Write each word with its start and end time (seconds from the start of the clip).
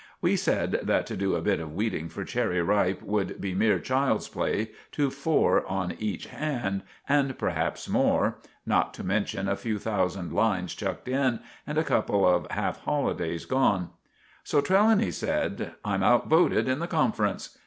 We 0.19 0.35
said 0.35 0.79
that 0.81 1.05
to 1.05 1.15
do 1.15 1.35
a 1.35 1.43
bit 1.43 1.59
of 1.59 1.75
weeding 1.75 2.09
for 2.09 2.23
Cherry 2.25 2.59
Ripe 2.59 3.03
would 3.03 3.39
be 3.39 3.53
mere 3.53 3.77
child's 3.77 4.27
play 4.27 4.71
to 4.93 5.11
four 5.11 5.63
on 5.67 5.91
each 5.99 6.25
hand 6.25 6.81
and 7.07 7.37
perhaps 7.37 7.87
more, 7.87 8.39
not 8.65 8.95
to 8.95 9.03
mention 9.03 9.47
a 9.47 9.55
few 9.55 9.77
thousand 9.77 10.33
lines 10.33 10.73
chucked 10.73 11.07
in, 11.07 11.39
and 11.67 11.77
a 11.77 11.83
couple 11.83 12.27
of 12.27 12.49
half 12.49 12.79
holidays 12.79 13.45
gone. 13.45 13.91
So 14.43 14.59
Trelawny 14.59 15.11
said— 15.11 15.75
"I'm 15.85 16.01
out 16.01 16.27
voted 16.27 16.67
in 16.67 16.79
the 16.79 16.87
conference." 16.87 17.59